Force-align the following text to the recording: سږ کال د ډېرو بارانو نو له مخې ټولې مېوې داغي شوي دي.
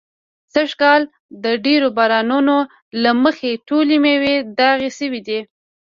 سږ 0.53 0.69
کال 0.81 1.01
د 1.43 1.45
ډېرو 1.65 1.87
بارانو 1.97 2.39
نو 2.47 2.57
له 3.03 3.11
مخې 3.23 3.51
ټولې 3.67 3.95
مېوې 4.03 4.35
داغي 4.59 4.89
شوي 4.97 5.21
دي. 5.27 5.39